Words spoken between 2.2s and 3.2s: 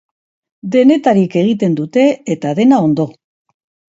eta dena ondo.